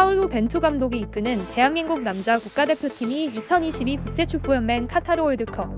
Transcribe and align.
파울루 0.00 0.28
벤투 0.28 0.60
감독이 0.60 0.98
이끄는 1.00 1.44
대한민국 1.52 2.00
남자 2.00 2.38
국가대표팀이 2.38 3.32
2022 3.34 3.98
국제축구연맹 3.98 4.86
카타르 4.86 5.22
월드컵 5.22 5.68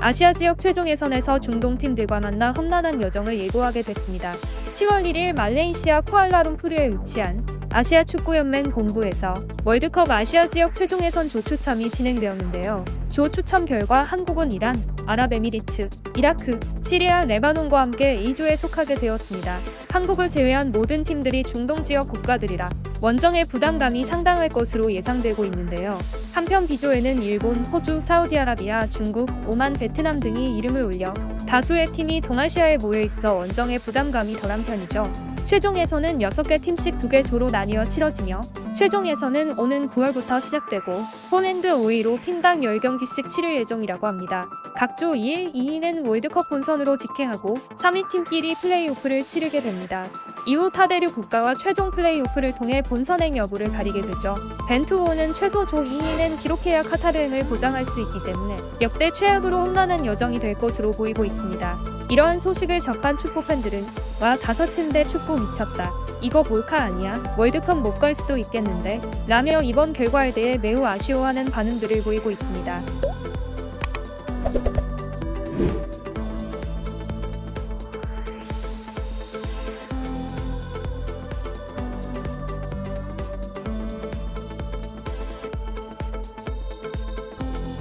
아시아 0.00 0.32
지역 0.32 0.58
최종 0.58 0.88
예선에서 0.88 1.38
중동 1.38 1.78
팀들과 1.78 2.20
만나 2.20 2.52
험난한 2.52 3.02
여정을 3.02 3.38
예고하게 3.38 3.82
됐습니다. 3.82 4.34
7월 4.70 5.04
1일 5.04 5.34
말레이시아 5.34 6.02
쿠알라룸푸르에 6.02 6.90
위치한 6.90 7.46
아시아 7.72 8.04
축구연맹 8.04 8.64
본부에서 8.64 9.34
월드컵 9.64 10.10
아시아 10.10 10.46
지역 10.46 10.74
최종 10.74 11.02
예선 11.02 11.28
조 11.28 11.40
추첨이 11.40 11.90
진행되었는데요. 11.90 12.84
조 13.08 13.28
추첨 13.28 13.64
결과 13.64 14.02
한국은 14.02 14.52
이란, 14.52 14.82
아랍에미리트, 15.06 15.88
이라크, 16.16 16.58
시리아, 16.82 17.24
레바논과 17.24 17.80
함께 17.80 18.10
A조에 18.10 18.56
속하게 18.56 18.96
되었습니다. 18.96 19.58
한국을 19.90 20.28
제외한 20.28 20.72
모든 20.72 21.04
팀들이 21.04 21.44
중동 21.44 21.82
지역 21.82 22.08
국가들이라 22.08 22.68
원정의 23.02 23.46
부담감이 23.46 24.04
상당할 24.04 24.50
것으로 24.50 24.92
예상되고 24.92 25.44
있는데요. 25.46 25.98
한편 26.32 26.66
B조에는 26.66 27.22
일본, 27.22 27.64
호주, 27.64 28.00
사우디아라비아, 28.00 28.88
중국, 28.88 29.30
오만, 29.46 29.72
베트남 29.72 30.20
등이 30.20 30.58
이름을 30.58 30.82
올려 30.82 31.14
다수의 31.48 31.92
팀이 31.92 32.20
동아시아에 32.20 32.76
모여 32.76 33.00
있어 33.00 33.36
원정의 33.36 33.78
부담감이 33.78 34.34
덜한 34.36 34.64
편이죠. 34.64 35.10
최종예선은 35.44 36.18
6개 36.18 36.60
팀씩 36.62 36.98
2개 36.98 37.26
조로 37.26 37.48
나뉘어 37.48 37.88
치러지며 37.88 38.42
최종예선은 38.74 39.58
오는 39.58 39.88
9월부터 39.88 40.40
시작되고 40.40 41.04
홈 41.28 41.41
앤드 41.41 41.68
어웨이로 41.68 42.20
팀당 42.22 42.60
10경기씩 42.60 43.28
치를 43.28 43.56
예정이라고 43.56 44.06
합니다. 44.06 44.48
각조 44.76 45.12
2일 45.12 45.52
2위는 45.52 46.06
월드컵 46.08 46.48
본선으로 46.48 46.96
직행하고 46.96 47.56
3위 47.76 48.08
팀끼리 48.08 48.54
플레이오프를 48.56 49.24
치르게 49.24 49.60
됩니다. 49.60 50.08
이후 50.46 50.70
타대륙 50.70 51.14
국가와 51.14 51.54
최종 51.54 51.90
플레이오프를 51.90 52.54
통해 52.54 52.80
본선행 52.82 53.36
여부를 53.36 53.72
가리게 53.72 54.02
되죠. 54.02 54.34
벤투호는 54.68 55.34
최소 55.34 55.64
조 55.64 55.78
2위는 55.78 56.38
기록해야 56.38 56.82
카타르행을 56.82 57.46
보장할 57.48 57.84
수 57.84 58.00
있기 58.00 58.22
때문에 58.24 58.56
역대 58.80 59.10
최악으로 59.10 59.56
험난한 59.58 60.06
여정이 60.06 60.38
될 60.38 60.54
것으로 60.54 60.92
보이고 60.92 61.24
있습니다. 61.24 61.99
이러한 62.10 62.40
소식을 62.40 62.80
접한 62.80 63.16
축구 63.16 63.40
팬들은 63.40 63.86
와 64.20 64.36
다섯 64.36 64.66
침대 64.66 65.06
축구 65.06 65.38
미쳤다. 65.38 65.92
이거 66.20 66.42
몰카 66.42 66.82
아니야? 66.82 67.22
월드컵 67.38 67.78
못 67.78 67.94
갈 68.00 68.14
수도 68.14 68.36
있겠는데? 68.36 69.00
라며 69.28 69.62
이번 69.62 69.92
결과에 69.92 70.32
대해 70.32 70.58
매우 70.58 70.84
아쉬워하는 70.84 71.46
반응들을 71.50 72.02
보이고 72.02 72.30
있습니다. 72.30 72.82